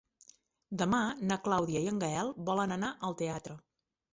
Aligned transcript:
Demà 0.81 1.01
na 1.31 1.37
Clàudia 1.49 1.83
i 1.83 1.91
en 1.91 1.99
Gaël 2.05 2.35
volen 2.51 2.77
anar 2.79 2.91
al 3.11 3.17
teatre. 3.21 3.61